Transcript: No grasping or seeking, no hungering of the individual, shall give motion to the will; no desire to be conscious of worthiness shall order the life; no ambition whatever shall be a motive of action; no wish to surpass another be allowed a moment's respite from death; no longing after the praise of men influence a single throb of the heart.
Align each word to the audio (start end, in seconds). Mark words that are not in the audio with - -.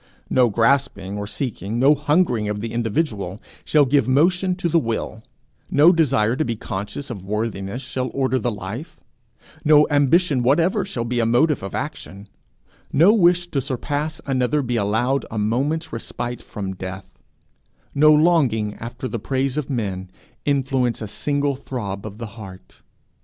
No 0.31 0.49
grasping 0.49 1.15
or 1.15 1.27
seeking, 1.27 1.77
no 1.77 1.93
hungering 1.93 2.49
of 2.49 2.59
the 2.59 2.73
individual, 2.73 3.39
shall 3.63 3.85
give 3.85 4.07
motion 4.07 4.55
to 4.55 4.67
the 4.67 4.79
will; 4.79 5.21
no 5.69 5.91
desire 5.91 6.35
to 6.37 6.43
be 6.43 6.55
conscious 6.55 7.11
of 7.11 7.23
worthiness 7.23 7.83
shall 7.83 8.09
order 8.11 8.39
the 8.39 8.49
life; 8.51 8.99
no 9.63 9.85
ambition 9.91 10.41
whatever 10.41 10.85
shall 10.85 11.03
be 11.05 11.19
a 11.19 11.25
motive 11.27 11.61
of 11.61 11.75
action; 11.75 12.27
no 12.91 13.13
wish 13.13 13.45
to 13.51 13.61
surpass 13.61 14.19
another 14.25 14.63
be 14.63 14.75
allowed 14.75 15.23
a 15.29 15.37
moment's 15.37 15.93
respite 15.93 16.41
from 16.41 16.73
death; 16.73 17.19
no 17.93 18.11
longing 18.11 18.73
after 18.79 19.07
the 19.07 19.19
praise 19.19 19.55
of 19.55 19.69
men 19.69 20.09
influence 20.45 20.99
a 21.03 21.07
single 21.07 21.55
throb 21.55 22.07
of 22.07 22.17
the 22.17 22.25
heart. 22.41 22.81